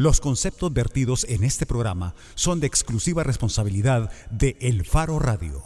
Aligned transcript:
Los 0.00 0.22
conceptos 0.22 0.72
vertidos 0.72 1.26
en 1.28 1.44
este 1.44 1.66
programa 1.66 2.14
son 2.34 2.58
de 2.58 2.66
exclusiva 2.66 3.22
responsabilidad 3.22 4.10
de 4.30 4.56
El 4.62 4.86
Faro 4.86 5.18
Radio. 5.18 5.62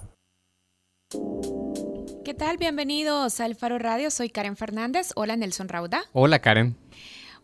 ¿Qué 2.24 2.34
tal? 2.34 2.56
Bienvenidos 2.56 3.38
al 3.38 3.54
Faro 3.54 3.78
Radio. 3.78 4.10
Soy 4.10 4.30
Karen 4.30 4.56
Fernández. 4.56 5.12
Hola 5.14 5.36
Nelson 5.36 5.68
Rauda. 5.68 6.06
Hola 6.12 6.40
Karen. 6.40 6.76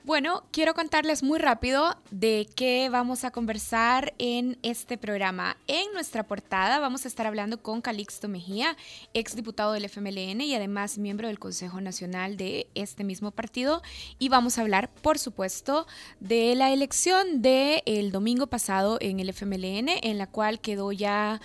Bueno, 0.03 0.45
quiero 0.51 0.73
contarles 0.73 1.23
muy 1.23 1.39
rápido 1.39 1.95
de 2.11 2.49
qué 2.57 2.89
vamos 2.89 3.25
a 3.25 3.31
conversar 3.31 4.15
en 4.17 4.57
este 4.63 4.97
programa. 4.97 5.59
En 5.67 5.93
nuestra 5.93 6.27
portada 6.27 6.79
vamos 6.79 7.05
a 7.05 7.09
estar 7.09 7.27
hablando 7.27 7.63
con 7.63 7.83
Calixto 7.83 8.27
Mejía, 8.27 8.79
exdiputado 9.13 9.73
del 9.73 9.85
FMLN 9.85 10.41
y 10.41 10.55
además 10.55 10.97
miembro 10.97 11.29
del 11.29 11.39
Consejo 11.39 11.83
Nacional 11.83 12.39
de 12.39 12.67
este 12.75 13.05
mismo 13.05 13.31
partido. 13.31 13.83
Y 14.19 14.31
vamos 14.31 14.57
a 14.57 14.63
hablar, 14.63 14.89
por 14.89 15.19
supuesto, 15.19 15.87
de 16.19 16.55
la 16.55 16.73
elección 16.73 17.43
del 17.43 18.11
domingo 18.11 18.47
pasado 18.47 18.97
en 19.03 19.21
el 19.21 19.29
FMLN, 19.29 19.91
en 20.03 20.17
la 20.17 20.27
cual 20.29 20.61
quedó 20.61 20.93
ya 20.93 21.43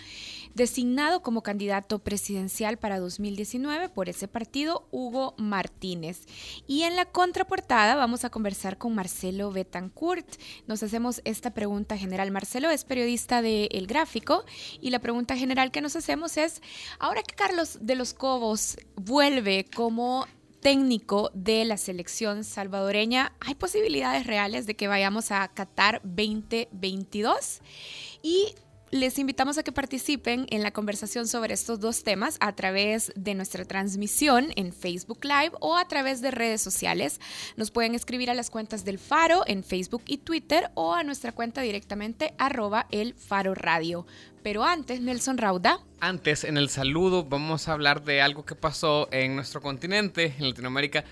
designado 0.56 1.22
como 1.22 1.44
candidato 1.44 2.00
presidencial 2.00 2.78
para 2.78 3.00
2019 3.00 3.90
por 3.90 4.10
ese 4.10 4.28
partido, 4.28 4.88
Hugo 4.90 5.36
Martínez. 5.38 6.26
Y 6.66 6.84
en 6.84 6.96
la 6.96 7.06
contraportada 7.06 7.96
vamos 7.96 8.26
a 8.26 8.30
conversar 8.30 8.78
con 8.78 8.96
Marcelo 8.96 9.52
Betancourt. 9.52 10.28
Nos 10.66 10.82
hacemos 10.82 11.22
esta 11.26 11.54
pregunta 11.54 11.98
general. 11.98 12.32
Marcelo 12.32 12.70
es 12.70 12.86
periodista 12.86 13.42
de 13.42 13.66
El 13.72 13.86
Gráfico 13.86 14.46
y 14.82 14.90
la 14.90 15.00
pregunta 15.00 15.36
general 15.36 15.72
que 15.72 15.82
nos 15.82 15.96
hacemos 15.96 16.38
es, 16.38 16.62
ahora 17.00 17.22
que 17.22 17.36
Carlos 17.36 17.78
de 17.82 17.96
los 17.96 18.14
Cobos 18.14 18.78
vuelve 18.96 19.66
como 19.76 20.26
técnico 20.62 21.30
de 21.36 21.64
la 21.64 21.78
selección 21.78 22.44
salvadoreña, 22.44 23.34
¿hay 23.40 23.54
posibilidades 23.54 24.26
reales 24.26 24.66
de 24.66 24.76
que 24.76 24.88
vayamos 24.88 25.30
a 25.32 25.48
Qatar 25.50 26.02
2022? 26.04 27.62
Y 28.24 28.56
les 28.96 29.20
invitamos 29.20 29.58
a 29.58 29.64
que 29.64 29.74
participen 29.74 30.48
en 30.50 30.64
la 30.64 30.72
conversación 30.72 31.28
sobre 31.28 31.54
estos 31.54 31.80
dos 31.80 32.04
temas 32.04 32.38
a 32.40 32.56
través 32.56 33.12
de 33.16 33.36
nuestra 33.36 33.66
transmisión 33.66 34.48
en 34.56 34.72
Facebook 34.72 35.20
Live 35.24 35.52
o 35.60 35.76
a 35.78 35.88
través 35.88 36.22
de 36.22 36.32
redes 36.32 36.62
sociales. 36.62 37.20
Nos 37.58 37.72
pueden 37.72 37.94
escribir 37.94 38.30
a 38.30 38.34
las 38.34 38.50
cuentas 38.50 38.86
del 38.86 38.98
Faro 38.98 39.44
en 39.48 39.64
Facebook 39.64 40.04
y 40.08 40.20
Twitter 40.20 40.72
o 40.76 40.94
a 40.94 41.04
nuestra 41.04 41.34
cuenta 41.34 41.62
directamente 41.62 42.34
arroba 42.38 42.88
el 42.90 43.14
Faro 43.16 43.54
Radio. 43.54 44.06
Pero 44.44 44.64
antes, 44.64 45.02
Nelson 45.02 45.38
Rauda. 45.38 45.80
Antes, 46.00 46.44
en 46.44 46.58
el 46.58 46.70
saludo, 46.70 47.26
vamos 47.26 47.68
a 47.68 47.74
hablar 47.74 48.04
de 48.04 48.22
algo 48.22 48.46
que 48.46 48.56
pasó 48.56 49.10
en 49.12 49.36
nuestro 49.36 49.62
continente, 49.62 50.36
en 50.38 50.50
Latinoamérica 50.50 51.04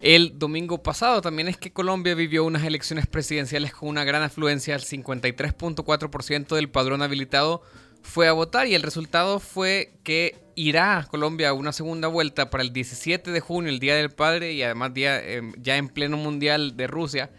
el 0.00 0.38
domingo 0.38 0.82
pasado. 0.82 1.20
También 1.22 1.48
es 1.48 1.56
que 1.56 1.72
Colombia 1.72 2.14
vivió 2.14 2.44
unas 2.44 2.64
elecciones 2.64 3.06
presidenciales 3.06 3.72
con 3.72 3.88
una 3.88 4.04
gran 4.04 4.22
afluencia. 4.22 4.74
El 4.74 4.82
53.4% 4.82 6.54
del 6.54 6.68
padrón 6.68 7.02
habilitado 7.02 7.62
fue 8.02 8.28
a 8.28 8.32
votar 8.32 8.66
y 8.66 8.74
el 8.74 8.82
resultado 8.82 9.40
fue 9.40 9.94
que 10.04 10.38
irá 10.54 10.98
a 10.98 11.04
Colombia 11.04 11.50
a 11.50 11.52
una 11.52 11.72
segunda 11.72 12.08
vuelta 12.08 12.50
para 12.50 12.62
el 12.62 12.72
17 12.72 13.30
de 13.30 13.40
junio, 13.40 13.70
el 13.70 13.78
Día 13.78 13.94
del 13.96 14.10
Padre 14.10 14.52
y 14.52 14.62
además 14.62 14.94
día, 14.94 15.22
em, 15.22 15.52
ya 15.60 15.76
en 15.76 15.88
pleno 15.88 16.16
mundial 16.16 16.76
de 16.76 16.86
Rusia. 16.86 17.30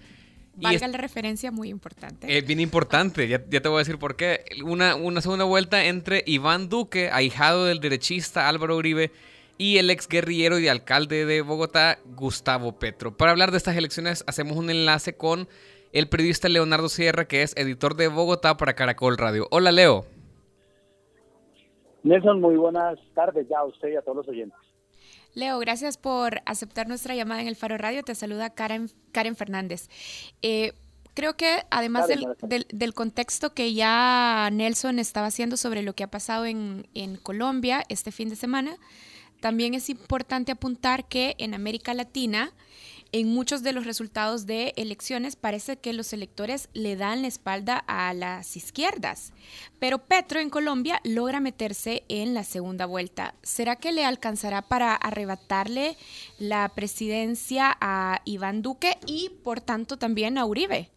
Valga 0.56 0.88
la 0.88 0.98
referencia 0.98 1.52
muy 1.52 1.70
importante. 1.70 2.36
Es 2.36 2.46
bien 2.46 2.60
importante, 2.60 3.28
ya, 3.28 3.40
te 3.40 3.60
voy 3.68 3.78
a 3.78 3.80
decir 3.80 4.00
por 4.00 4.16
qué. 4.16 4.44
Una, 4.64 4.96
una 4.96 5.22
segunda 5.22 5.46
vuelta 5.46 5.86
entre 5.86 6.24
Iván 6.26 6.68
Duque, 6.68 7.10
ahijado 7.12 7.66
del 7.66 7.80
derechista 7.80 8.50
Álvaro 8.50 8.76
Uribe, 8.76 9.12
y 9.58 9.78
el 9.78 9.90
ex 9.90 10.08
guerrillero 10.08 10.60
y 10.60 10.68
alcalde 10.68 11.26
de 11.26 11.42
Bogotá, 11.42 12.00
Gustavo 12.06 12.78
Petro. 12.80 13.16
Para 13.16 13.32
hablar 13.32 13.52
de 13.52 13.58
estas 13.58 13.76
elecciones, 13.76 14.24
hacemos 14.28 14.58
un 14.58 14.70
enlace 14.70 15.16
con 15.16 15.48
el 15.94 16.08
periodista 16.10 16.50
Leonardo 16.50 16.90
Sierra, 16.90 17.26
que 17.26 17.42
es 17.42 17.56
editor 17.58 17.96
de 17.96 18.08
Bogotá 18.08 18.58
para 18.58 18.74
Caracol 18.74 19.18
Radio. 19.18 19.48
Hola, 19.52 19.72
Leo. 19.72 20.06
Nelson, 22.04 22.40
muy 22.40 22.56
buenas 22.56 23.00
tardes 23.16 23.48
ya 23.50 23.60
a 23.60 23.66
usted 23.66 23.90
y 23.90 23.96
a 23.96 24.02
todos 24.02 24.18
los 24.18 24.28
oyentes. 24.28 24.58
Leo, 25.34 25.60
gracias 25.60 25.98
por 25.98 26.40
aceptar 26.46 26.88
nuestra 26.88 27.16
llamada 27.16 27.42
en 27.42 27.48
el 27.48 27.56
Faro 27.56 27.78
Radio. 27.78 28.04
Te 28.04 28.16
saluda 28.16 28.50
Karen, 28.52 28.90
Karen 29.12 29.36
Fernández. 29.36 29.90
Eh, 30.42 30.74
creo 31.14 31.36
que 31.36 31.64
además 31.70 32.08
del, 32.08 32.94
contexto 32.94 33.54
que 33.54 33.74
ya 33.74 34.50
Nelson 34.52 35.00
estaba 35.00 35.28
haciendo 35.28 35.58
sobre 35.58 35.82
lo 35.82 35.94
que 35.94 36.04
ha 36.04 36.10
pasado 36.10 36.46
en, 36.46 36.88
en 36.94 37.18
Colombia 37.18 37.84
este 37.90 38.12
fin 38.12 38.30
de 38.30 38.36
semana, 38.36 38.78
también 39.40 39.74
es 39.74 39.90
importante 39.90 40.52
apuntar 40.52 41.08
que 41.08 41.36
en 41.38 41.54
América 41.54 41.94
Latina, 41.94 42.54
en 43.12 43.30
muchos 43.30 43.64
de 43.64 43.72
los 43.72 43.86
resultados 43.86 44.46
de 44.46 44.74
elecciones 44.76 45.36
parece 45.36 45.78
que 45.78 45.94
los 45.94 46.12
electores 46.12 46.68
le 46.74 46.96
dan 46.98 47.22
la 47.22 47.30
espalda 47.30 47.78
a 47.88 48.14
las 48.14 48.58
izquierdas, 48.58 49.32
pero 49.80 50.00
Petro 50.00 50.40
en 50.40 50.50
Colombia 50.50 51.00
logra 51.04 51.40
meterse 51.40 52.04
en 52.10 52.34
la 52.34 52.44
segunda 52.44 52.86
vuelta. 52.86 53.34
¿Será 53.44 53.78
que 53.78 53.94
le 53.94 54.04
alcanzará 54.04 54.62
para 54.62 54.94
arrebatarle 54.94 55.98
la 56.38 56.68
presidencia 56.70 57.78
a 57.80 58.22
Iván 58.26 58.62
Duque 58.62 58.98
y 59.06 59.30
por 59.44 59.62
tanto 59.62 59.98
también 59.98 60.38
a 60.38 60.46
Uribe? 60.46 60.90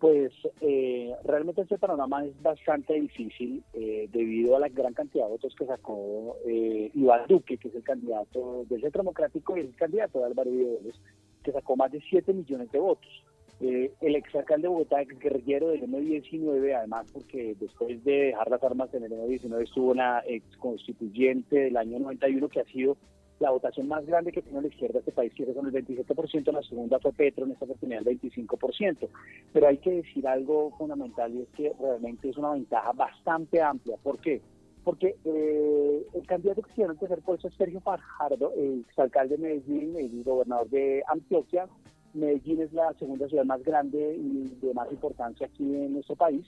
Pues 0.00 0.32
eh, 0.62 1.14
realmente 1.24 1.60
este 1.60 1.76
panorama 1.76 2.24
es 2.24 2.40
bastante 2.40 2.94
difícil 2.94 3.62
eh, 3.74 4.08
debido 4.10 4.56
a 4.56 4.60
la 4.60 4.70
gran 4.70 4.94
cantidad 4.94 5.26
de 5.26 5.32
votos 5.32 5.54
que 5.54 5.66
sacó 5.66 6.38
eh, 6.46 6.90
Iván 6.94 7.26
Duque, 7.28 7.58
que 7.58 7.68
es 7.68 7.74
el 7.74 7.82
candidato 7.82 8.64
del 8.70 8.80
Centro 8.80 9.02
Democrático 9.02 9.58
y 9.58 9.60
el 9.60 9.76
candidato 9.76 10.20
de 10.20 10.24
Álvaro 10.24 10.50
Videos, 10.50 10.98
que 11.44 11.52
sacó 11.52 11.76
más 11.76 11.92
de 11.92 12.00
7 12.08 12.32
millones 12.32 12.72
de 12.72 12.78
votos. 12.78 13.10
el 13.60 14.16
exalcalde 14.16 14.62
de 14.62 14.68
Bogotá, 14.68 15.02
ex 15.02 15.18
guerrillero 15.18 15.68
del 15.68 15.82
M19, 15.82 16.74
además 16.74 17.06
porque 17.12 17.54
después 17.60 18.02
de 18.02 18.12
dejar 18.28 18.50
las 18.50 18.62
armas 18.62 18.94
en 18.94 19.04
el 19.04 19.12
M19 19.12 19.64
estuvo 19.64 19.90
una 19.90 20.22
ex 20.26 20.56
constituyente 20.56 21.56
del 21.56 21.76
año 21.76 21.98
91 21.98 22.48
que 22.48 22.60
ha 22.60 22.64
sido 22.64 22.96
la 23.40 23.50
votación 23.50 23.88
más 23.88 24.04
grande 24.06 24.32
que 24.32 24.42
tiene 24.42 24.60
la 24.60 24.68
izquierda 24.68 24.98
este 24.98 25.12
país, 25.12 25.32
que 25.34 25.52
con 25.52 25.66
el 25.66 25.72
27%, 25.72 26.52
la 26.52 26.62
segunda 26.62 26.98
fue 27.00 27.12
Petro, 27.12 27.46
en 27.46 27.52
esta 27.52 27.64
oportunidad 27.64 28.06
el 28.06 28.20
25%. 28.20 29.08
Pero 29.52 29.66
hay 29.66 29.78
que 29.78 29.90
decir 29.90 30.28
algo 30.28 30.70
fundamental 30.76 31.34
y 31.34 31.42
es 31.42 31.48
que 31.48 31.72
realmente 31.80 32.28
es 32.28 32.36
una 32.36 32.52
ventaja 32.52 32.92
bastante 32.92 33.60
amplia. 33.62 33.96
¿Por 34.02 34.20
qué? 34.20 34.42
Porque 34.84 35.16
eh, 35.24 36.06
el 36.12 36.26
candidato 36.26 36.62
que 36.62 36.72
tiene 36.74 36.92
que 36.94 37.00
tercer 37.00 37.22
puesto 37.22 37.48
es 37.48 37.54
Sergio 37.54 37.80
Fajardo, 37.80 38.52
el 38.56 38.84
exalcalde 38.88 39.36
de 39.36 39.42
Medellín, 39.42 39.96
el 39.96 40.22
gobernador 40.22 40.68
de 40.68 41.02
Antioquia. 41.08 41.66
Medellín 42.12 42.60
es 42.60 42.72
la 42.72 42.92
segunda 42.94 43.26
ciudad 43.28 43.44
más 43.44 43.62
grande 43.62 44.16
y 44.16 44.48
de 44.60 44.74
más 44.74 44.90
importancia 44.92 45.46
aquí 45.46 45.64
en 45.64 45.94
nuestro 45.94 46.16
país 46.16 46.46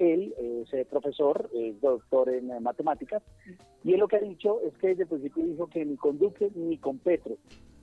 él 0.00 0.34
es 0.38 0.86
profesor, 0.86 1.50
es 1.52 1.80
doctor 1.80 2.30
en 2.30 2.50
eh, 2.50 2.60
matemáticas, 2.60 3.22
y 3.84 3.92
él 3.92 4.00
lo 4.00 4.08
que 4.08 4.16
ha 4.16 4.20
dicho 4.20 4.60
es 4.62 4.76
que 4.78 4.88
desde 4.88 5.02
el 5.02 5.08
principio 5.08 5.44
dijo 5.44 5.66
que 5.68 5.84
ni 5.84 5.96
con 5.96 6.18
Duque 6.18 6.50
ni 6.54 6.78
con 6.78 6.98
Petro. 6.98 7.36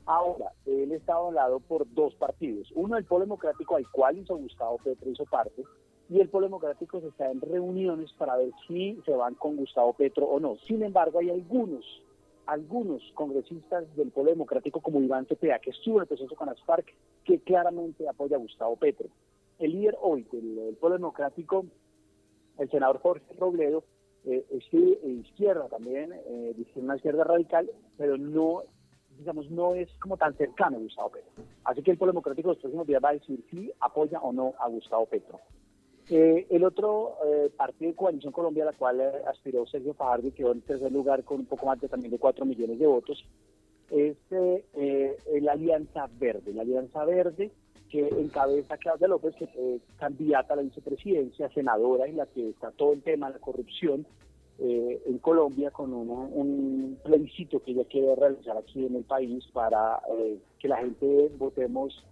Ahora, 0.05 0.51
él 0.65 0.91
está 0.93 1.15
hablado 1.15 1.59
por 1.59 1.85
dos 1.93 2.15
partidos. 2.15 2.71
Uno, 2.75 2.97
el 2.97 3.05
Polo 3.05 3.25
Democrático, 3.25 3.75
al 3.75 3.89
cual 3.91 4.17
hizo 4.17 4.37
Gustavo 4.37 4.77
Petro, 4.83 5.11
hizo 5.11 5.25
parte, 5.25 5.63
y 6.09 6.19
el 6.19 6.29
Polo 6.29 6.47
Democrático 6.47 7.01
se 7.01 7.07
está 7.07 7.29
en 7.29 7.41
reuniones 7.41 8.11
para 8.13 8.37
ver 8.37 8.51
si 8.67 8.99
se 9.05 9.11
van 9.11 9.35
con 9.35 9.57
Gustavo 9.57 9.93
Petro 9.93 10.25
o 10.25 10.39
no. 10.39 10.55
Sin 10.65 10.81
embargo, 10.81 11.19
hay 11.19 11.29
algunos, 11.29 11.85
algunos 12.45 13.03
congresistas 13.13 13.93
del 13.95 14.11
Polo 14.11 14.31
Democrático, 14.31 14.79
como 14.79 15.01
Iván 15.01 15.27
Cepeda, 15.27 15.59
que 15.59 15.71
estuvo 15.71 15.97
en 15.97 16.03
el 16.03 16.07
proceso 16.07 16.35
con 16.35 16.47
las 16.47 16.61
FARC, 16.63 16.95
que 17.25 17.39
claramente 17.41 18.07
apoya 18.07 18.37
a 18.37 18.39
Gustavo 18.39 18.75
Petro. 18.77 19.09
El 19.59 19.73
líder 19.73 19.97
hoy 20.01 20.25
del 20.31 20.77
Polo 20.79 20.95
Democrático 20.95 21.65
el 22.57 22.69
senador 22.69 22.99
Jorge 22.99 23.25
Robledo 23.37 23.83
eh, 24.25 24.45
es 24.51 24.69
de 24.71 25.09
izquierda 25.09 25.67
también, 25.69 26.11
eh, 26.13 26.53
una 26.75 26.95
izquierda 26.95 27.23
radical, 27.23 27.69
pero 27.97 28.17
no 28.17 28.63
digamos, 29.17 29.49
no 29.49 29.73
es 29.73 29.89
como 29.99 30.15
tan 30.15 30.35
cercano 30.37 30.77
a 30.77 30.79
Gustavo 30.79 31.09
Petro. 31.09 31.43
Así 31.63 31.81
que 31.81 31.91
el 31.91 31.97
Pueblo 31.97 32.11
Democrático 32.11 32.49
los 32.49 32.59
próximos 32.59 32.85
días 32.85 33.01
va 33.03 33.09
a 33.09 33.13
decir 33.13 33.43
si 33.49 33.71
apoya 33.79 34.19
o 34.19 34.31
no 34.31 34.53
a 34.59 34.67
Gustavo 34.67 35.07
Petro. 35.07 35.39
Eh, 36.09 36.45
el 36.51 36.63
otro 36.63 37.17
eh, 37.25 37.49
partido 37.57 37.91
de 37.91 37.95
Coalición 37.95 38.31
Colombia, 38.31 38.63
a 38.63 38.67
la 38.67 38.77
cual 38.77 39.01
aspiró 39.27 39.65
Sergio 39.65 39.95
Fajardo 39.95 40.27
y 40.27 40.31
quedó 40.31 40.51
en 40.51 40.61
tercer 40.61 40.91
lugar 40.91 41.23
con 41.23 41.39
un 41.39 41.45
poco 41.47 41.65
más 41.65 41.81
de 41.81 41.89
también 41.89 42.11
de 42.11 42.19
4 42.19 42.45
millones 42.45 42.77
de 42.77 42.85
votos, 42.85 43.25
es 43.89 44.17
la 44.29 45.53
Alianza 45.53 46.07
Verde. 46.19 46.53
La 46.53 46.61
Alianza 46.61 47.03
Verde 47.05 47.51
que 47.89 48.07
encabeza 48.07 48.77
Claudia 48.77 49.07
López, 49.07 49.35
que 49.35 49.45
es 49.45 49.81
candidata 49.97 50.53
a 50.53 50.57
la 50.57 50.63
vicepresidencia, 50.63 51.49
senadora, 51.49 52.05
en 52.05 52.17
la 52.17 52.25
que 52.25 52.49
está 52.49 52.71
todo 52.71 52.93
el 52.93 53.01
tema 53.01 53.27
de 53.27 53.33
la 53.33 53.39
corrupción 53.39 54.05
eh, 54.59 55.01
en 55.05 55.19
Colombia, 55.19 55.71
con 55.71 55.93
un 55.93 56.97
plebiscito 57.03 57.61
que 57.61 57.71
ella 57.71 57.85
quiere 57.85 58.15
realizar 58.15 58.57
aquí 58.57 58.85
en 58.85 58.95
el 58.95 59.03
país 59.03 59.45
para 59.53 59.99
eh, 60.17 60.39
que 60.59 60.67
la 60.67 60.77
gente 60.77 61.31
votemos 61.37 62.03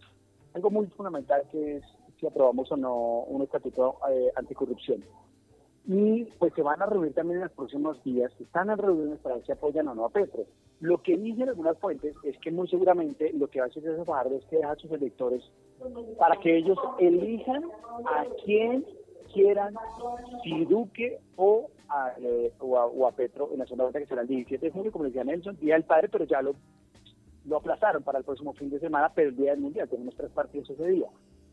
algo 0.54 0.70
muy 0.70 0.88
fundamental 0.88 1.44
que 1.52 1.78
es 1.78 1.84
si 2.20 2.28
aprobamos 2.28 2.72
o 2.72 2.78
no 2.78 2.96
un 3.28 3.42
estatuto 3.42 3.98
eh, 4.10 4.32
anticorrupción. 4.36 5.04
Y 5.88 6.26
pues 6.40 6.54
se 6.54 6.64
van 6.64 6.82
a 6.82 6.88
reunir 6.88 7.14
también 7.14 7.38
en 7.38 7.44
los 7.44 7.52
próximos 7.52 8.04
días, 8.04 8.32
están 8.40 8.72
en 8.72 8.78
reuniones 8.78 9.20
para 9.20 9.36
ver 9.36 9.46
si 9.46 9.52
apoyan 9.52 9.88
o 9.88 9.96
no 9.96 10.06
a 10.06 10.10
Petro. 10.10 10.46
Lo 10.80 11.02
que 11.02 11.16
dicen 11.16 11.50
algunas 11.50 11.78
fuentes 11.78 12.16
es 12.24 12.38
que 12.40 12.52
muy 12.52 12.68
seguramente 12.68 13.32
lo 13.34 13.48
que 13.48 13.60
va 13.60 13.66
a 13.66 13.70
hacer 13.70 13.86
ese 13.86 14.04
Fajardo 14.04 14.36
es 14.36 14.46
que 14.46 14.58
deja 14.58 14.72
a 14.72 14.76
sus 14.76 14.92
electores 14.92 15.44
para 16.18 16.38
que 16.38 16.58
ellos 16.58 16.78
elijan 17.00 17.64
a 18.06 18.26
quien 18.44 18.86
quieran, 19.32 19.76
si 20.44 20.66
Duque 20.66 21.20
o 21.36 21.70
a, 21.90 22.14
eh, 22.20 22.52
o, 22.60 23.08
a, 23.08 23.12
Petro 23.12 23.50
en 23.52 23.60
la 23.60 23.66
segunda 23.66 23.84
vuelta 23.84 24.00
que 24.00 24.08
será 24.08 24.22
el 24.22 24.28
17 24.28 24.66
de 24.66 24.72
junio, 24.72 24.92
como 24.92 25.06
decía 25.06 25.24
Nelson, 25.24 25.58
Día 25.60 25.76
del 25.76 25.84
Padre, 25.84 26.10
pero 26.10 26.26
ya 26.26 26.42
lo, 26.42 26.56
lo 27.46 27.58
aplazaron 27.58 28.02
para 28.02 28.20
el 28.20 28.26
próximo 28.26 28.54
fin 28.54 28.70
de 28.70 28.80
semana, 28.80 29.12
pero 29.14 29.30
el 29.30 29.36
Día 29.36 29.52
del 29.52 29.62
Mundial, 29.62 29.88
tenemos 29.90 30.16
tres 30.16 30.32
partidos 30.32 30.70
ese 30.70 30.88
día. 30.88 31.08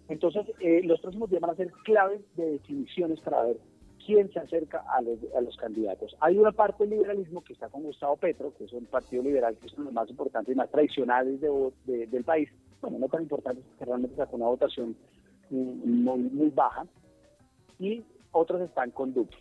Entonces, 0.08 0.46
eh, 0.61 0.81
los 0.85 1.00
próximos 1.00 1.28
días 1.28 1.43
van 1.43 1.50
a 1.50 1.56
ser 1.56 1.70
claves 1.85 2.23
de 2.37 2.52
definiciones 2.52 3.20
para 3.20 3.43
ver 3.44 3.56
quién 4.06 4.32
se 4.32 4.40
acerca 4.40 4.84
a 4.88 5.00
los, 5.02 5.19
a 5.37 5.40
los 5.40 5.56
candidatos. 5.56 6.16
Hay 6.20 6.38
una 6.38 6.52
parte 6.52 6.84
del 6.84 6.99
liberalismo 6.99 7.43
que 7.43 7.52
está 7.52 7.69
con 7.69 7.82
Gustavo 7.82 8.16
Petro, 8.16 8.52
que 8.56 8.64
es 8.64 8.72
un 8.72 8.87
partido 8.87 9.22
liberal 9.22 9.56
que 9.56 9.66
es 9.66 9.72
uno 9.75 9.84
de 9.84 9.87
los 9.87 9.94
más 9.94 10.10
importantes 10.10 10.54
y 10.54 10.56
más 10.56 10.70
tradicionales 10.70 11.40
de, 11.40 12.06
del 12.06 12.25
país, 12.25 12.49
bueno, 12.81 12.99
no 12.99 13.08
tan 13.08 13.22
importante, 13.22 13.62
porque 13.62 13.84
realmente 13.84 14.16
sacó 14.16 14.37
una 14.37 14.46
votación 14.46 14.96
muy, 15.50 16.19
muy 16.19 16.50
baja, 16.50 16.87
y 17.78 18.02
otros 18.32 18.60
están 18.62 18.90
con 18.90 19.12
Duque. 19.12 19.37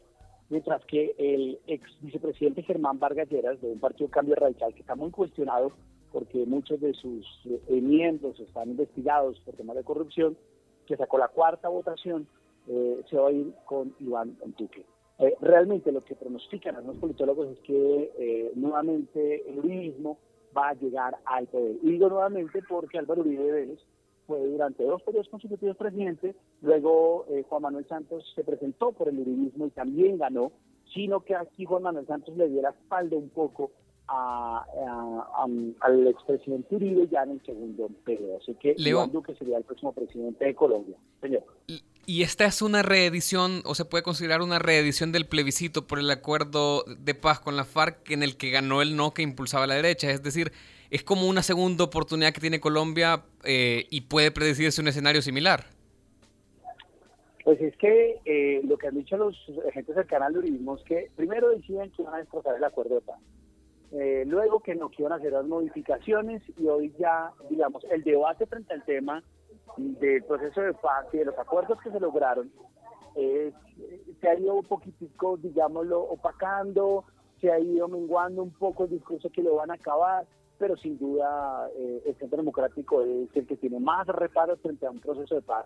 Mientras 0.50 0.84
que 0.86 1.16
el 1.18 1.60
ex 1.68 1.90
vicepresidente 2.02 2.64
Germán 2.64 3.00
Vargas 3.00 3.30
Lleras, 3.30 3.62
de 3.62 3.72
un 3.72 3.80
partido 3.80 4.10
Cambio 4.10 4.36
Radical, 4.36 4.74
que 4.74 4.82
está 4.82 4.96
muy 4.96 5.10
cuestionado 5.12 5.72
porque 6.12 6.46
muchos 6.46 6.82
de 6.82 6.94
sus 6.94 7.26
eh, 7.46 7.82
miembros 7.82 8.38
están 8.40 8.70
investigados 8.70 9.40
por 9.46 9.56
temas 9.56 9.78
de 9.78 9.84
corrupción, 9.84 10.38
que 10.86 10.98
sacó 10.98 11.18
la 11.18 11.30
cuarta 11.30 11.70
votación, 11.70 12.28
eh, 12.68 13.02
se 13.10 13.18
va 13.18 13.30
a 13.30 13.32
ir 13.32 13.54
con 13.66 13.94
Iván 14.00 14.38
Duque. 14.58 14.86
Eh, 15.20 15.36
realmente 15.42 15.92
lo 15.92 16.02
que 16.02 16.16
pronostican 16.16 16.76
algunos 16.76 16.98
politólogos 16.98 17.50
es 17.50 17.60
que 17.60 18.12
eh, 18.18 18.52
nuevamente 18.56 19.50
el 19.50 19.60
uribismo 19.60 20.18
va 20.56 20.70
a 20.70 20.74
llegar 20.74 21.18
al 21.26 21.48
poder. 21.48 21.78
Y 21.82 21.92
digo 21.92 22.10
nuevamente 22.10 22.62
porque 22.68 23.00
Álvaro 23.00 23.22
Uribe 23.22 23.52
Vélez 23.52 23.80
fue 24.28 24.46
durante 24.46 24.84
dos 24.84 25.02
periodos 25.02 25.30
consecutivos 25.30 25.78
presidente, 25.78 26.36
luego 26.62 27.26
Juan 27.50 27.62
Manuel 27.62 27.88
Santos 27.88 28.32
se 28.36 28.44
presentó 28.44 28.92
por 28.92 29.10
el 29.10 29.20
uribismo 29.20 29.66
y 29.66 29.72
también 29.72 30.18
ganó, 30.18 30.52
sino 30.94 31.22
que 31.22 31.36
aquí 31.36 31.66
Juan 31.66 31.84
Manuel 31.84 32.08
Santos 32.08 32.38
le 32.38 32.48
dio 32.48 32.62
la 32.62 32.70
espalda 32.70 33.18
un 33.18 33.30
poco 33.30 33.72
al 34.08 36.08
expresidente 36.08 36.76
Uribe 36.76 37.08
ya 37.08 37.24
en 37.24 37.32
el 37.32 37.46
segundo 37.46 37.90
periodo. 38.06 38.38
Así 38.38 38.54
que 38.56 38.76
Iván 38.78 39.12
Duque 39.12 39.36
sería 39.36 39.58
el 39.58 39.64
próximo 39.64 39.94
presidente 39.94 40.46
de 40.46 40.56
Colombia. 40.56 40.98
Señor. 41.22 41.44
Y 42.06 42.24
esta 42.24 42.46
es 42.46 42.62
una 42.62 42.82
reedición, 42.82 43.62
o 43.66 43.76
se 43.76 43.86
puede 43.86 44.04
considerar 44.04 44.42
una 44.42 44.60
reedición 44.60 45.12
del 45.12 45.28
plebiscito 45.28 45.86
por 45.86 46.00
el 46.00 46.10
acuerdo 46.10 46.84
de 46.88 47.14
paz 47.14 47.40
con 47.40 47.56
la 47.56 47.64
FARC 47.64 48.10
en 48.12 48.24
el 48.24 48.38
que 48.38 48.50
ganó 48.50 48.82
el 48.82 48.96
no 48.96 49.14
que 49.14 49.22
impulsaba 49.22 49.68
la 49.68 49.76
derecha. 49.76 50.10
Es 50.10 50.24
decir, 50.24 50.52
es 50.90 51.04
como 51.04 51.28
una 51.28 51.44
segunda 51.44 51.84
oportunidad 51.84 52.34
que 52.34 52.42
tiene 52.42 52.60
Colombia 52.60 53.24
eh, 53.44 53.86
y 53.90 54.02
puede 54.02 54.32
predecirse 54.32 54.82
un 54.82 54.88
escenario 54.88 55.22
similar. 55.22 55.66
Pues 57.44 57.62
es 57.62 57.76
que 57.78 58.20
eh, 58.26 58.62
lo 58.64 58.78
que 58.78 58.88
han 58.88 58.96
dicho 58.96 59.18
los 59.18 59.36
agentes 59.70 59.96
del 59.96 60.06
canal 60.06 60.34
de 60.34 60.40
Urismo 60.40 60.78
es 60.78 60.84
que 60.84 61.10
primero 61.16 61.50
deciden 61.50 61.92
que 61.92 62.04
van 62.04 62.16
a 62.16 62.18
destrozar 62.18 62.56
el 62.56 62.64
acuerdo 62.64 62.96
de 62.96 63.02
paz. 63.02 63.20
Eh, 63.94 64.24
luego 64.26 64.62
que 64.62 64.74
no 64.74 64.90
quieren 64.90 65.14
hacer 65.14 65.34
las 65.34 65.46
modificaciones 65.46 66.42
y 66.58 66.68
hoy 66.68 66.94
ya, 66.98 67.32
digamos, 67.50 67.84
el 67.92 68.04
debate 68.04 68.46
frente 68.46 68.74
al 68.74 68.86
tema 68.86 69.24
del 69.78 70.24
proceso 70.24 70.62
de 70.62 70.74
paz 70.74 71.06
y 71.14 71.18
de 71.18 71.26
los 71.26 71.38
acuerdos 71.38 71.80
que 71.82 71.92
se 71.92 72.00
lograron, 72.00 72.52
eh, 73.16 73.52
se 74.20 74.30
ha 74.30 74.40
ido 74.40 74.56
un 74.56 74.64
poquitico, 74.64 75.38
digámoslo, 75.38 76.02
opacando, 76.02 77.06
se 77.42 77.52
ha 77.52 77.60
ido 77.60 77.88
menguando 77.88 78.44
un 78.44 78.52
poco 78.52 78.86
el 78.86 78.92
discurso 78.92 79.30
que 79.30 79.42
lo 79.42 79.56
van 79.56 79.72
a 79.72 79.74
acabar, 79.74 80.26
pero 80.62 80.78
sin 80.78 80.98
duda 81.00 81.70
eh, 81.76 82.04
el 82.06 82.16
Centro 82.18 82.38
Democrático 82.38 83.02
es 83.02 83.36
el 83.36 83.48
que 83.48 83.58
tiene 83.58 83.80
más 83.80 84.06
reparos 84.06 84.60
frente 84.62 84.86
a 84.86 84.92
un 84.92 85.00
proceso 85.00 85.34
de 85.34 85.42
paz. 85.42 85.66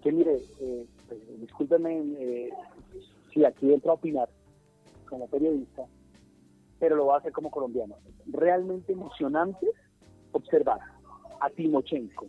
Que 0.00 0.12
mire, 0.12 0.36
eh, 0.60 0.86
pues, 1.08 1.40
discúlpeme 1.40 1.98
eh, 2.20 2.50
si 3.32 3.44
aquí 3.44 3.74
entro 3.74 3.90
a 3.90 3.94
opinar 3.94 4.28
como 5.08 5.26
periodista, 5.26 5.82
pero 6.78 6.94
lo 6.94 7.06
voy 7.06 7.14
a 7.14 7.18
hacer 7.18 7.32
como 7.32 7.50
colombiano. 7.50 7.96
Realmente 8.28 8.92
emocionante 8.92 9.66
observar 10.30 10.78
a 11.40 11.50
Timochenko, 11.50 12.26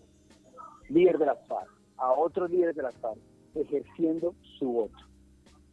líder 0.89 1.17
de 1.17 1.25
las 1.25 1.45
FARC, 1.47 1.69
a 1.97 2.11
otros 2.11 2.49
líderes 2.49 2.75
de 2.75 2.83
las 2.83 2.95
FARC, 2.95 3.19
ejerciendo 3.55 4.35
su 4.57 4.71
voto. 4.71 4.97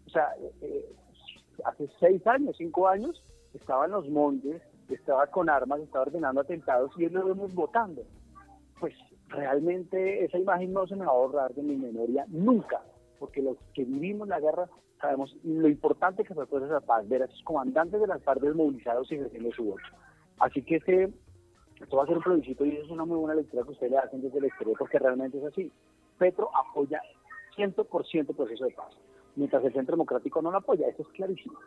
O 0.06 0.10
sea, 0.10 0.28
eh, 0.40 0.52
eh, 0.60 0.96
hace 1.64 1.88
seis 2.00 2.26
años, 2.26 2.56
cinco 2.56 2.88
años, 2.88 3.22
estaba 3.54 3.86
en 3.86 3.92
los 3.92 4.08
montes, 4.08 4.62
estaba 4.88 5.26
con 5.26 5.48
armas, 5.48 5.80
estaba 5.80 6.04
ordenando 6.04 6.40
atentados 6.40 6.92
y 6.96 7.04
él 7.04 7.12
lo 7.12 7.24
vemos 7.24 7.54
votando. 7.54 8.02
Pues 8.78 8.94
realmente 9.28 10.24
esa 10.24 10.38
imagen 10.38 10.72
no 10.72 10.86
se 10.86 10.96
me 10.96 11.06
va 11.06 11.12
a 11.12 11.16
borrar 11.16 11.54
de 11.54 11.62
mi 11.62 11.76
memoria 11.76 12.24
nunca, 12.28 12.82
porque 13.18 13.42
los 13.42 13.56
que 13.74 13.84
vivimos 13.84 14.28
la 14.28 14.40
guerra 14.40 14.68
sabemos 15.00 15.36
lo 15.44 15.68
importante 15.68 16.24
que 16.24 16.34
fue 16.34 16.46
proceso 16.46 16.74
de 16.74 16.80
paz, 16.80 17.06
ver 17.08 17.22
a 17.22 17.26
esos 17.26 17.42
comandantes 17.42 18.00
de 18.00 18.06
las 18.06 18.22
FARC 18.22 18.40
desmovilizados 18.40 19.10
y 19.10 19.16
ejerciendo 19.16 19.50
su 19.52 19.64
voto. 19.64 19.84
Así 20.38 20.62
que 20.62 20.76
ese 20.76 21.12
esto 21.80 21.96
va 21.96 22.04
a 22.04 22.06
ser 22.06 22.16
un 22.16 22.22
plebiscito 22.22 22.64
y 22.64 22.70
eso 22.70 22.84
es 22.84 22.90
una 22.90 23.04
muy 23.04 23.18
buena 23.18 23.34
lectura 23.34 23.62
que 23.64 23.72
ustedes 23.72 23.92
le 23.92 23.98
hacen 23.98 24.22
desde 24.22 24.38
el 24.38 24.44
exterior 24.46 24.76
porque 24.78 24.98
realmente 24.98 25.38
es 25.38 25.44
así. 25.44 25.70
Petro 26.18 26.50
apoya 26.56 27.00
100% 27.56 28.28
el 28.28 28.36
proceso 28.36 28.64
de 28.64 28.70
paz, 28.72 28.92
mientras 29.34 29.64
el 29.64 29.72
Centro 29.72 29.96
Democrático 29.96 30.40
no 30.40 30.50
lo 30.50 30.58
apoya, 30.58 30.88
eso 30.88 31.02
es 31.02 31.08
clarísimo. 31.08 31.58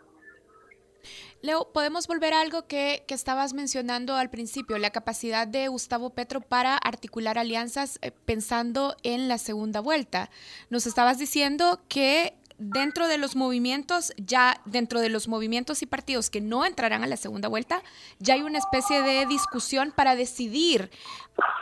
Leo, 1.42 1.70
podemos 1.72 2.08
volver 2.08 2.34
a 2.34 2.42
algo 2.42 2.68
que, 2.68 3.04
que, 3.08 3.14
estabas 3.14 3.54
mencionando 3.54 4.16
al 4.16 4.30
principio, 4.30 4.78
la 4.78 4.90
capacidad 4.90 5.48
de 5.48 5.70
Gustavo 5.70 6.10
Petro 6.10 6.42
para 6.42 6.76
articular 6.76 7.38
alianzas 7.38 7.98
eh, 8.02 8.12
pensando 8.26 8.98
en 9.04 9.30
la 9.30 9.38
segunda 9.38 9.80
vuelta. 9.80 10.30
Nos 10.70 10.86
estabas 10.86 11.18
diciendo 11.18 11.80
que 11.88 12.34
dentro 12.60 13.08
de 13.08 13.18
los 13.18 13.36
movimientos, 13.36 14.14
ya 14.18 14.62
dentro 14.66 15.00
de 15.00 15.10
los 15.10 15.28
movimientos 15.28 15.82
y 15.82 15.86
partidos 15.86 16.30
que 16.30 16.42
no 16.42 16.66
entrarán 16.66 17.04
a 17.04 17.08
la 17.08 17.18
segunda 17.18 17.48
vuelta, 17.48 17.82
ya 18.20 18.36
hay 18.36 18.42
una 18.42 18.60
especie 18.60 19.02
de 19.02 19.26
discusión 19.26 19.92
para 19.96 20.16
decidir 20.16 20.92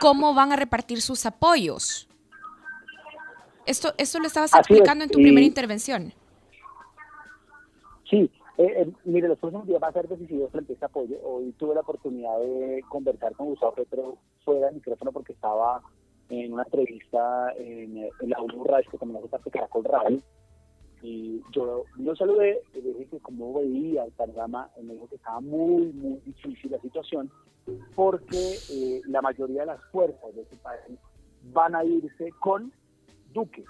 cómo 0.00 0.34
van 0.34 0.52
a 0.52 0.56
repartir 0.56 1.00
sus 1.00 1.24
apoyos. 1.24 2.08
Esto, 3.64 3.94
esto 3.98 4.18
lo 4.18 4.26
estabas 4.26 4.54
explicando 4.54 5.04
en 5.04 5.10
tu 5.10 5.18
primera 5.18 5.46
intervención. 5.46 6.12
Sí, 8.08 8.30
eh, 8.56 8.82
eh, 8.82 8.92
mire, 9.04 9.28
los 9.28 9.38
próximos 9.38 9.66
días 9.66 9.80
va 9.80 9.88
a 9.88 9.92
ser 9.92 10.08
decisivo 10.08 10.48
frente 10.48 10.72
a 10.72 10.74
este 10.74 10.86
apoyo. 10.86 11.16
Hoy 11.22 11.52
tuve 11.58 11.74
la 11.74 11.82
oportunidad 11.82 12.38
de 12.40 12.82
conversar 12.88 13.34
con 13.34 13.48
Gustavo 13.48 13.72
Petro 13.72 14.16
fuera 14.44 14.66
del 14.66 14.76
micrófono 14.76 15.12
porque 15.12 15.32
estaba 15.32 15.82
en 16.28 16.52
una 16.52 16.64
entrevista 16.64 17.52
en, 17.56 18.08
la 18.22 18.40
UNU 18.42 18.64
Radio, 18.64 18.90
que 18.90 18.98
también 18.98 19.20
hace 19.20 19.28
parte 19.28 19.50
Caracol 19.50 19.84
Radio, 19.84 20.20
y 21.02 21.40
yo 21.52 21.84
lo 21.96 22.16
saludé, 22.16 22.60
le 22.74 22.80
dije 22.80 23.06
que 23.06 23.20
como 23.20 23.54
veía 23.54 24.04
el 24.04 24.12
panorama, 24.12 24.70
me 24.82 24.94
dijo 24.94 25.08
que 25.08 25.16
estaba 25.16 25.40
muy, 25.40 25.92
muy 25.92 26.18
difícil 26.24 26.72
la 26.72 26.80
situación, 26.80 27.30
porque 27.94 28.56
eh, 28.70 29.02
la 29.06 29.22
mayoría 29.22 29.60
de 29.60 29.66
las 29.66 29.84
fuerzas 29.92 30.34
de 30.34 30.42
ese 30.42 30.56
país 30.56 30.98
van 31.52 31.74
a 31.74 31.84
irse 31.84 32.30
con 32.40 32.72
Duque. 33.32 33.64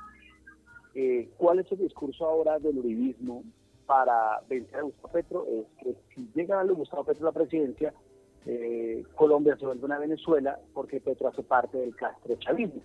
Eh, 0.95 1.29
¿Cuál 1.37 1.61
es 1.61 1.71
el 1.73 1.79
discurso 1.79 2.25
ahora 2.27 2.59
del 2.59 2.79
uribismo 2.79 3.45
para 3.87 4.41
vencer 4.49 4.79
a 4.79 4.83
Gustavo 4.83 5.13
Petro? 5.13 5.47
Es 5.47 5.67
que 5.83 5.97
si 6.15 6.29
llega 6.35 6.61
a 6.61 6.65
Gustavo 6.65 7.05
Petro 7.05 7.29
a 7.29 7.31
la 7.31 7.35
presidencia, 7.35 7.93
eh, 8.47 9.05
Colombia 9.15 9.57
se 9.59 9.67
vuelve 9.67 9.85
una 9.85 9.99
Venezuela 9.99 10.59
porque 10.73 11.01
Petro 11.01 11.29
hace 11.29 11.43
parte 11.43 11.77
del 11.77 11.95
Castro 11.95 12.35
chavismo. 12.37 12.81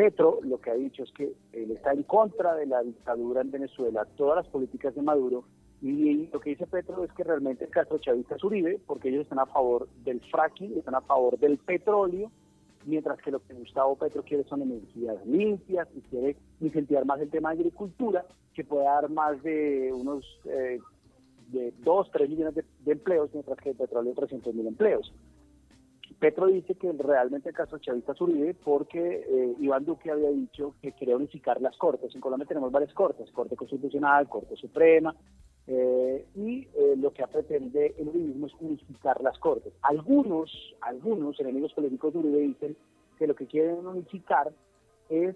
Petro 0.00 0.38
lo 0.42 0.58
que 0.58 0.70
ha 0.70 0.74
dicho 0.74 1.02
es 1.02 1.12
que 1.12 1.34
él 1.52 1.72
está 1.72 1.92
en 1.92 2.04
contra 2.04 2.54
de 2.54 2.64
la 2.64 2.82
dictadura 2.82 3.42
en 3.42 3.50
Venezuela, 3.50 4.06
todas 4.16 4.36
las 4.36 4.48
políticas 4.48 4.94
de 4.94 5.02
Maduro, 5.02 5.44
y 5.82 6.26
lo 6.32 6.40
que 6.40 6.50
dice 6.50 6.66
Petro 6.66 7.04
es 7.04 7.12
que 7.12 7.22
realmente 7.22 7.66
el 7.66 7.70
Castro 7.70 7.98
Chavista 7.98 8.36
es 8.36 8.80
porque 8.86 9.10
ellos 9.10 9.24
están 9.24 9.40
a 9.40 9.44
favor 9.44 9.86
del 10.02 10.22
fracking, 10.30 10.78
están 10.78 10.94
a 10.94 11.02
favor 11.02 11.38
del 11.38 11.58
petróleo, 11.58 12.30
mientras 12.86 13.20
que 13.20 13.30
lo 13.30 13.40
que 13.40 13.52
Gustavo 13.52 13.94
Petro 13.96 14.22
quiere 14.22 14.44
son 14.44 14.62
energías 14.62 15.18
limpias 15.26 15.86
y 15.94 16.00
quiere 16.08 16.34
incentivar 16.60 17.04
más 17.04 17.20
el 17.20 17.28
tema 17.28 17.50
de 17.50 17.56
agricultura, 17.56 18.24
que 18.54 18.64
puede 18.64 18.84
dar 18.84 19.10
más 19.10 19.42
de 19.42 19.92
unos 19.92 20.24
eh, 20.46 20.78
de 21.48 21.74
2, 21.84 22.10
3 22.10 22.30
millones 22.30 22.54
de, 22.54 22.64
de, 22.86 22.92
empleos, 22.92 23.28
mientras 23.34 23.58
que 23.58 23.70
el 23.70 23.76
petróleo 23.76 24.14
300 24.14 24.54
mil 24.54 24.66
empleos. 24.66 25.12
Petro 26.20 26.48
dice 26.48 26.74
que 26.74 26.92
realmente 26.92 27.48
el 27.48 27.54
caso 27.54 27.78
chavista 27.78 28.12
es 28.12 28.56
porque 28.62 29.24
eh, 29.26 29.54
Iván 29.58 29.86
Duque 29.86 30.10
había 30.10 30.28
dicho 30.28 30.74
que 30.82 30.92
quería 30.92 31.16
unificar 31.16 31.62
las 31.62 31.76
cortes. 31.78 32.14
En 32.14 32.20
Colombia 32.20 32.46
tenemos 32.46 32.70
varias 32.70 32.92
cortes, 32.92 33.30
Corte 33.30 33.56
Constitucional, 33.56 34.28
Corte 34.28 34.54
Suprema, 34.56 35.16
eh, 35.66 36.26
y 36.34 36.68
eh, 36.74 36.94
lo 36.98 37.10
que 37.14 37.26
pretende 37.26 37.94
el 37.96 38.08
uribismo 38.08 38.48
es 38.48 38.52
unificar 38.60 39.22
las 39.22 39.38
cortes. 39.38 39.72
Algunos, 39.80 40.52
algunos 40.82 41.40
enemigos 41.40 41.72
políticos 41.72 42.12
de 42.12 42.18
Uribe 42.18 42.38
dicen 42.38 42.76
que 43.18 43.26
lo 43.26 43.34
que 43.34 43.46
quieren 43.46 43.86
unificar 43.86 44.52
es 45.08 45.34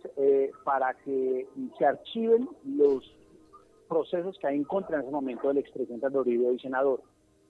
para 0.64 0.94
que 0.94 1.48
se 1.76 1.84
archiven 1.84 2.48
los 2.64 3.12
procesos 3.88 4.38
que 4.38 4.46
hay 4.46 4.56
en 4.56 4.64
contra 4.64 4.96
en 4.96 5.02
ese 5.02 5.10
momento 5.10 5.48
del 5.48 5.58
expresidente 5.58 6.08
de 6.10 6.18
Uribe 6.18 6.52
y 6.52 6.58
senador 6.60 7.02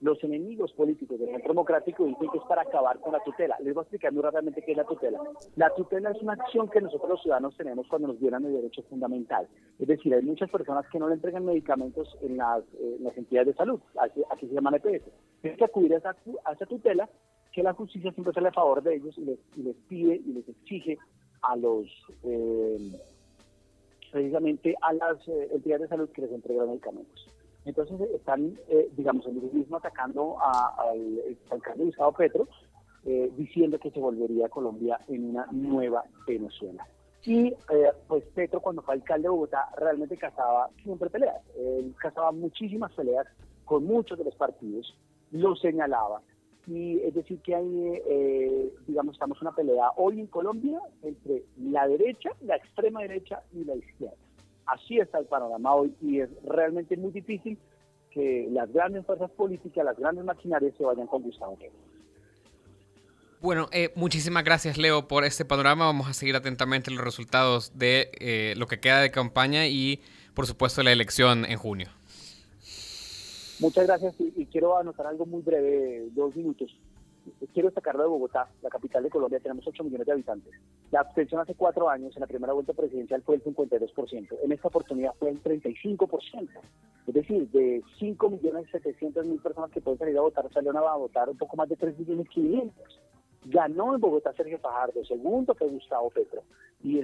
Los 0.05 0.23
enemigos 0.23 0.71
políticos 0.73 1.19
del 1.19 1.31
centro 1.31 1.47
democrático 1.47 2.05
dicen 2.05 2.29
que 2.29 2.37
es 2.37 2.43
para 2.43 2.61
acabar 2.61 2.99
con 2.99 3.13
la 3.13 3.23
tutela. 3.23 3.57
Les 3.63 3.73
voy 3.73 3.81
a 3.81 3.85
explicar 3.85 4.13
muy 4.13 4.21
rápidamente 4.21 4.61
qué 4.61 4.73
es 4.73 4.77
la 4.77 4.83
tutela. 4.83 5.19
La 5.55 5.73
tutela 5.73 6.11
es 6.11 6.21
una 6.21 6.33
acción 6.33 6.69
que 6.69 6.79
nosotros 6.79 7.09
los 7.09 7.23
ciudadanos 7.23 7.57
tenemos 7.57 7.87
cuando 7.87 8.09
nos 8.09 8.19
violan 8.19 8.45
el 8.45 8.53
derecho 8.53 8.83
fundamental. 8.83 9.47
Es 9.79 9.87
decir, 9.87 10.13
hay 10.13 10.21
muchas 10.21 10.51
personas 10.51 10.85
que 10.91 10.99
no 10.99 11.07
le 11.07 11.15
entregan 11.15 11.43
medicamentos 11.43 12.15
en 12.21 12.37
las, 12.37 12.61
entidades 13.17 13.47
de 13.47 13.53
salud, 13.55 13.79
aquí, 13.99 14.47
se 14.47 14.53
llama 14.53 14.75
EPS. 14.75 15.09
Tienen 15.41 15.57
que 15.57 15.65
acudir 15.65 15.95
a 15.95 15.97
esa, 15.97 16.65
tutela 16.67 17.09
que 17.51 17.63
la 17.63 17.73
justicia 17.73 18.11
siempre 18.11 18.31
sale 18.31 18.49
a 18.49 18.53
favor 18.53 18.83
de 18.83 18.97
ellos 18.97 19.17
y 19.17 19.25
les, 19.25 19.39
y 19.55 19.63
les 19.63 19.75
pide 19.87 20.21
y 20.23 20.33
les 20.33 20.47
exige 20.47 20.99
a 21.41 21.55
los 21.55 21.87
eh, 22.21 22.91
precisamente 24.11 24.75
a 24.81 24.93
las 24.93 25.27
eh, 25.27 25.49
entidades 25.51 25.81
de 25.81 25.87
salud 25.87 26.09
que 26.11 26.21
les 26.21 26.31
entreguen 26.31 26.67
medicamentos. 26.67 27.34
Entonces 27.65 27.99
están, 28.11 28.57
eh, 28.69 28.89
digamos, 28.95 29.25
el 29.27 29.35
mismo 29.35 29.77
atacando 29.77 30.37
al 30.41 31.37
alcalde 31.49 31.85
Gustavo 31.85 32.11
Petro, 32.13 32.47
diciendo 33.37 33.77
que 33.77 33.91
se 33.91 33.99
volvería 33.99 34.47
a 34.47 34.49
Colombia 34.49 34.99
en 35.07 35.29
una 35.29 35.45
nueva 35.51 36.03
Venezuela. 36.25 36.87
Y 37.23 37.53
pues 38.07 38.23
Petro 38.33 38.61
cuando 38.61 38.81
fue 38.81 38.95
alcalde 38.95 39.23
de 39.23 39.29
Bogotá 39.29 39.69
realmente 39.77 40.17
cazaba 40.17 40.71
siempre 40.81 41.11
peleas. 41.11 41.39
Él 41.55 41.93
cazaba 41.99 42.31
muchísimas 42.31 42.91
peleas 42.93 43.27
con 43.63 43.85
muchos 43.85 44.17
de 44.17 44.23
los 44.23 44.35
partidos, 44.35 44.97
lo 45.31 45.55
señalaba, 45.55 46.21
y 46.67 46.99
es 47.01 47.13
decir 47.13 47.39
que 47.41 47.55
hay, 47.55 48.01
eh, 48.07 48.73
digamos, 48.87 49.13
estamos 49.13 49.41
una 49.41 49.51
pelea 49.51 49.91
hoy 49.97 50.19
en 50.19 50.27
Colombia 50.27 50.79
entre 51.03 51.43
la 51.57 51.87
derecha, 51.87 52.31
la 52.41 52.55
extrema 52.55 53.01
derecha 53.01 53.43
y 53.53 53.63
la 53.63 53.75
izquierda. 53.75 54.15
Así 54.65 54.97
está 54.97 55.19
el 55.19 55.25
panorama 55.25 55.75
hoy 55.75 55.93
y 56.01 56.19
es 56.21 56.29
realmente 56.43 56.97
muy 56.97 57.11
difícil 57.11 57.57
que 58.09 58.47
las 58.51 58.71
grandes 58.71 59.05
fuerzas 59.05 59.29
políticas, 59.31 59.85
las 59.85 59.97
grandes 59.97 60.23
maquinarias 60.23 60.73
se 60.77 60.83
vayan 60.83 61.05
con 61.05 61.21
Gustavo 61.21 61.57
Bueno, 63.41 63.67
eh, 63.71 63.91
muchísimas 63.95 64.43
gracias 64.43 64.77
Leo 64.77 65.07
por 65.07 65.25
este 65.25 65.45
panorama. 65.45 65.85
Vamos 65.85 66.07
a 66.07 66.13
seguir 66.13 66.35
atentamente 66.35 66.91
los 66.91 67.03
resultados 67.03 67.77
de 67.77 68.09
eh, 68.19 68.53
lo 68.57 68.67
que 68.67 68.79
queda 68.79 69.01
de 69.01 69.11
campaña 69.11 69.67
y 69.67 70.01
por 70.33 70.47
supuesto 70.47 70.81
la 70.81 70.91
elección 70.91 71.45
en 71.45 71.57
junio. 71.57 71.89
Muchas 73.59 73.85
gracias 73.85 74.15
y, 74.19 74.45
quiero 74.47 74.77
anotar 74.77 75.07
algo 75.07 75.25
muy 75.25 75.41
breve, 75.41 76.07
dos 76.11 76.35
minutos. 76.35 76.75
Quiero 77.53 77.69
destacarlo 77.69 78.03
de 78.03 78.09
Bogotá, 78.09 78.49
la 78.61 78.69
capital 78.69 79.03
de 79.03 79.09
Colombia, 79.09 79.39
tenemos 79.39 79.65
8 79.65 79.83
millones 79.83 80.05
de 80.05 80.11
habitantes. 80.13 80.53
La 80.91 81.01
abstención 81.01 81.41
hace 81.41 81.55
cuatro 81.55 81.89
años, 81.89 82.15
en 82.15 82.21
la 82.21 82.27
primera 82.27 82.53
vuelta 82.53 82.73
presidencial, 82.73 83.21
fue 83.23 83.35
el 83.35 83.43
52%. 83.43 84.37
En 84.43 84.51
esta 84.51 84.67
oportunidad 84.67 85.13
fue 85.19 85.29
el 85.29 85.41
35%. 85.41 86.49
Es 87.07 87.13
decir, 87.13 87.49
de 87.49 87.83
5 87.99 88.29
millones 88.29 88.67
700 88.71 89.25
mil 89.25 89.39
personas 89.39 89.71
que 89.71 89.81
pueden 89.81 89.99
salir 89.99 90.17
a 90.17 90.21
votar, 90.21 90.51
salieron 90.51 90.77
a 90.77 90.95
votar 90.95 91.29
un 91.29 91.37
poco 91.37 91.55
más 91.55 91.69
de 91.69 91.75
3 91.75 91.97
millones 91.99 92.29
500. 92.29 93.01
Ganó 93.45 93.93
en 93.93 94.01
Bogotá 94.01 94.33
Sergio 94.33 94.57
Fajardo, 94.57 95.05
segundo 95.05 95.53
fue 95.53 95.67
Gustavo 95.67 96.09
Petro. 96.09 96.41
Y, 96.83 97.03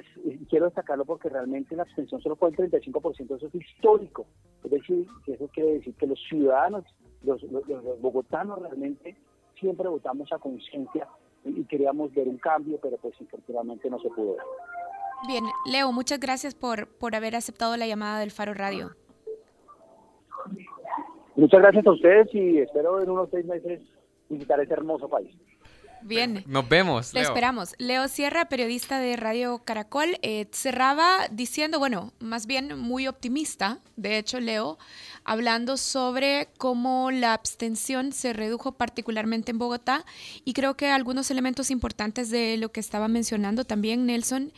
quiero 0.50 0.66
destacarlo 0.66 1.06
porque 1.06 1.30
realmente 1.30 1.76
la 1.76 1.84
abstención 1.84 2.22
solo 2.22 2.36
fue 2.36 2.50
el 2.50 2.56
35%, 2.56 3.36
eso 3.36 3.48
es 3.48 3.56
histórico. 3.56 4.26
Es 4.64 4.72
decir, 4.72 5.08
eso 5.28 5.48
quiere 5.54 5.74
decir 5.74 5.94
que 5.96 6.08
los 6.08 6.20
ciudadanos, 6.28 6.84
los, 7.24 7.42
bogotanos 8.02 8.60
realmente 8.60 9.16
siempre 9.62 9.88
votamos 9.88 10.30
a 10.34 10.40
conciencia 10.40 11.08
y, 11.46 11.64
queríamos 11.64 12.14
ver 12.14 12.28
un 12.28 12.38
cambio, 12.38 12.78
pero 12.82 12.98
pues 12.98 13.14
infortunadamente 13.22 13.90
no 13.90 14.00
se 14.00 14.10
pudo 14.10 14.34
ver. 14.34 14.46
Bien, 15.28 15.46
Leo, 15.72 15.92
muchas 15.94 16.20
gracias 16.20 16.54
por, 16.54 16.88
por 16.88 17.16
haber 17.16 17.36
aceptado 17.36 17.78
la 17.78 17.88
llamada 17.88 18.20
del 18.20 18.32
Faro 18.32 18.54
Radio. 18.54 18.92
Muchas 21.36 21.62
gracias 21.62 21.86
a 21.88 21.92
ustedes 21.92 22.28
y 22.34 22.60
espero 22.60 23.02
en 23.02 23.10
unos 23.10 23.30
seis 23.32 23.46
meses 23.46 23.82
visitar 24.30 24.60
este 24.60 24.74
hermoso 24.74 25.08
país. 25.08 25.34
Bien. 26.04 26.44
Nos 26.48 26.68
vemos. 26.68 27.12
Te 27.12 27.22
esperamos. 27.22 27.76
Leo 27.78 28.08
Sierra, 28.08 28.46
periodista 28.46 29.00
de 29.00 29.16
Radio 29.16 29.62
Caracol, 29.64 30.18
eh, 30.22 30.48
cerraba 30.52 31.28
diciendo, 31.32 31.80
bueno, 31.80 32.14
más 32.20 32.46
bien 32.46 32.78
muy 32.80 33.08
optimista, 33.08 33.80
de 33.96 34.18
hecho, 34.18 34.40
Leo, 34.40 34.78
hablando 35.24 35.78
sobre 35.78 36.50
cómo 36.58 37.12
la 37.12 37.34
abstención 37.34 38.12
se 38.12 38.34
redujo 38.34 38.74
particularmente 38.74 39.52
en 39.52 39.60
Bogotá 39.60 40.06
y 40.44 40.54
creo 40.54 40.76
que 40.76 40.90
algunos 40.90 41.30
elementos 41.32 41.70
importantes 41.70 42.30
de 42.30 42.58
lo 42.58 42.72
que 42.72 42.80
estaba 42.80 43.08
mencionando 43.08 43.64
también 43.64 44.06
Nelson 44.06 44.52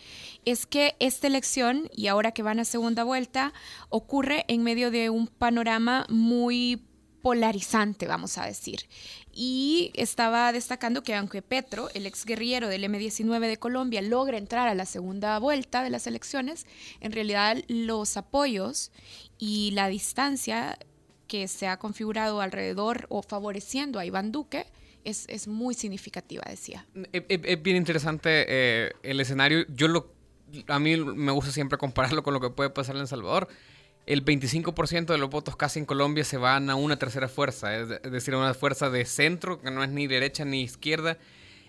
es 0.45 0.65
que 0.65 0.95
esta 0.99 1.27
elección 1.27 1.89
y 1.93 2.07
ahora 2.07 2.31
que 2.31 2.43
van 2.43 2.59
a 2.59 2.65
segunda 2.65 3.03
vuelta 3.03 3.53
ocurre 3.89 4.45
en 4.47 4.63
medio 4.63 4.91
de 4.91 5.09
un 5.09 5.27
panorama 5.27 6.05
muy 6.09 6.81
polarizante, 7.23 8.05
vamos 8.05 8.37
a 8.37 8.45
decir. 8.45 8.81
Y 9.31 9.91
estaba 9.95 10.51
destacando 10.51 11.01
que 11.01 11.15
aunque 11.15 11.41
Petro, 11.41 11.89
el 11.95 12.05
ex 12.05 12.25
guerrillero 12.25 12.67
del 12.67 12.83
M-19 12.83 13.39
de 13.47 13.57
Colombia, 13.57 14.01
logra 14.01 14.37
entrar 14.37 14.67
a 14.67 14.75
la 14.75 14.85
segunda 14.85 15.39
vuelta 15.39 15.83
de 15.83 15.89
las 15.89 16.05
elecciones, 16.05 16.67
en 16.99 17.13
realidad 17.13 17.57
los 17.69 18.17
apoyos 18.17 18.91
y 19.39 19.71
la 19.71 19.87
distancia 19.87 20.77
que 21.27 21.47
se 21.47 21.67
ha 21.67 21.77
configurado 21.77 22.41
alrededor 22.41 23.07
o 23.09 23.23
favoreciendo 23.23 23.99
a 23.99 24.05
Iván 24.05 24.33
Duque 24.33 24.65
es, 25.05 25.25
es 25.29 25.47
muy 25.47 25.75
significativa, 25.75 26.43
decía. 26.47 26.85
Es, 27.13 27.63
bien 27.63 27.77
interesante 27.77 28.45
eh, 28.49 28.91
el 29.01 29.19
escenario. 29.21 29.65
Yo 29.69 29.87
lo, 29.87 30.11
a 30.67 30.77
mí 30.77 30.97
me 30.97 31.31
gusta 31.31 31.51
siempre 31.51 31.77
compararlo 31.77 32.21
con 32.21 32.33
lo 32.33 32.41
que 32.41 32.49
puede 32.49 32.69
pasar 32.69 32.95
en 32.95 33.01
El 33.03 33.07
Salvador 33.07 33.47
el 34.05 34.25
25% 34.25 35.05
de 35.05 35.17
los 35.17 35.29
votos 35.29 35.55
casi 35.55 35.79
en 35.79 35.85
Colombia 35.85 36.23
se 36.23 36.37
van 36.37 36.69
a 36.69 36.75
una 36.75 36.97
tercera 36.97 37.29
fuerza, 37.29 37.75
es 37.75 37.87
decir, 38.03 38.33
a 38.33 38.37
una 38.37 38.53
fuerza 38.53 38.89
de 38.89 39.05
centro, 39.05 39.61
que 39.61 39.71
no 39.71 39.83
es 39.83 39.89
ni 39.89 40.07
derecha 40.07 40.43
ni 40.45 40.61
izquierda, 40.61 41.17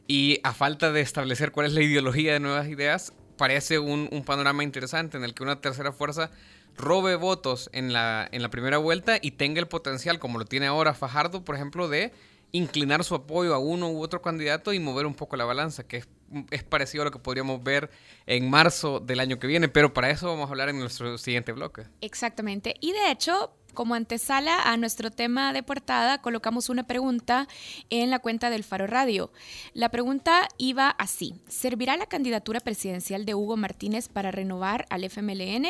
y 0.06 0.40
a 0.42 0.52
falta 0.52 0.92
de 0.92 1.00
establecer 1.00 1.52
cuál 1.52 1.66
es 1.66 1.72
la 1.72 1.82
ideología 1.82 2.32
de 2.32 2.40
nuevas 2.40 2.68
ideas, 2.68 3.12
parece 3.36 3.78
un, 3.78 4.08
panorama 4.24 4.64
interesante 4.64 5.16
en 5.16 5.24
el 5.24 5.34
que 5.34 5.42
una 5.42 5.60
tercera 5.60 5.92
fuerza 5.92 6.30
robe 6.76 7.14
votos 7.14 7.70
en 7.72 7.92
la, 7.92 8.28
en 8.32 8.42
la 8.42 8.50
primera 8.50 8.78
vuelta 8.78 9.18
y 9.20 9.32
tenga 9.32 9.60
el 9.60 9.68
potencial, 9.68 10.18
como 10.18 10.38
lo 10.38 10.44
tiene 10.44 10.66
ahora 10.66 10.94
Fajardo, 10.94 11.44
por 11.44 11.54
ejemplo, 11.54 11.88
de 11.88 12.12
inclinar 12.54 13.02
su 13.02 13.14
apoyo 13.16 13.52
a 13.52 13.58
uno 13.58 13.90
u 13.90 14.00
otro 14.00 14.22
candidato 14.22 14.72
y 14.72 14.78
mover 14.78 15.06
un 15.06 15.14
poco 15.14 15.36
la 15.36 15.44
balanza, 15.44 15.86
que 15.86 15.98
es 15.98 16.08
es 16.50 16.62
parecido 16.62 17.02
a 17.02 17.04
lo 17.06 17.10
que 17.10 17.18
podríamos 17.18 17.62
ver 17.62 17.90
en 18.26 18.48
marzo 18.50 19.00
del 19.00 19.20
año 19.20 19.38
que 19.38 19.46
viene, 19.46 19.68
pero 19.68 19.92
para 19.92 20.10
eso 20.10 20.26
vamos 20.26 20.48
a 20.48 20.50
hablar 20.50 20.68
en 20.68 20.78
nuestro 20.78 21.16
siguiente 21.18 21.52
bloque. 21.52 21.84
Exactamente. 22.00 22.74
Y 22.80 22.92
de 22.92 23.10
hecho, 23.10 23.54
como 23.74 23.94
antesala 23.94 24.62
a 24.62 24.76
nuestro 24.76 25.10
tema 25.10 25.52
de 25.52 25.62
portada, 25.62 26.22
colocamos 26.22 26.68
una 26.68 26.86
pregunta 26.86 27.48
en 27.90 28.10
la 28.10 28.18
cuenta 28.18 28.50
del 28.50 28.64
Faro 28.64 28.86
Radio. 28.86 29.30
La 29.74 29.90
pregunta 29.90 30.48
iba 30.56 30.88
así: 30.90 31.34
¿Servirá 31.48 31.96
la 31.96 32.06
candidatura 32.06 32.60
presidencial 32.60 33.24
de 33.24 33.34
Hugo 33.34 33.56
Martínez 33.56 34.08
para 34.08 34.30
renovar 34.30 34.86
al 34.88 35.04
FMLN? 35.04 35.66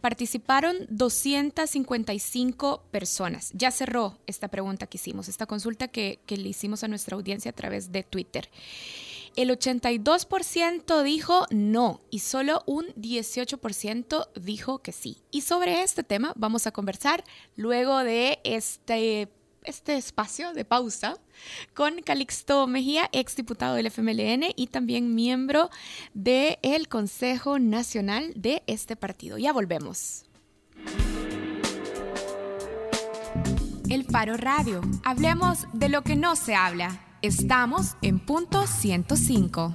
Participaron 0.00 0.76
255 0.90 2.84
personas. 2.90 3.50
Ya 3.54 3.70
cerró 3.70 4.18
esta 4.26 4.48
pregunta 4.48 4.86
que 4.86 4.98
hicimos, 4.98 5.28
esta 5.28 5.46
consulta 5.46 5.88
que, 5.88 6.20
que 6.26 6.36
le 6.36 6.48
hicimos 6.48 6.84
a 6.84 6.88
nuestra 6.88 7.16
audiencia 7.16 7.50
a 7.50 7.54
través 7.54 7.90
de 7.90 8.02
Twitter 8.02 8.48
el 9.36 9.50
82% 9.50 11.02
dijo 11.02 11.46
no 11.50 12.00
y 12.10 12.20
solo 12.20 12.62
un 12.66 12.86
18% 12.94 14.28
dijo 14.40 14.78
que 14.78 14.92
sí. 14.92 15.18
Y 15.30 15.42
sobre 15.42 15.82
este 15.82 16.02
tema 16.02 16.32
vamos 16.36 16.66
a 16.66 16.72
conversar 16.72 17.22
luego 17.54 17.98
de 18.02 18.40
este, 18.44 19.28
este 19.62 19.96
espacio 19.96 20.52
de 20.54 20.64
pausa 20.64 21.18
con 21.74 22.00
Calixto 22.02 22.66
Mejía, 22.66 23.08
exdiputado 23.12 23.74
del 23.74 23.86
FMLN 23.86 24.52
y 24.56 24.68
también 24.68 25.14
miembro 25.14 25.70
del 26.14 26.88
Consejo 26.88 27.58
Nacional 27.58 28.32
de 28.34 28.62
este 28.66 28.96
partido. 28.96 29.36
Ya 29.38 29.52
volvemos. 29.52 30.24
El 33.88 34.04
Faro 34.04 34.36
Radio. 34.36 34.80
Hablemos 35.04 35.66
de 35.72 35.88
lo 35.88 36.02
que 36.02 36.16
no 36.16 36.34
se 36.34 36.54
habla. 36.56 37.15
Estamos 37.26 37.96
en 38.02 38.20
punto 38.20 38.68
105. 38.68 39.72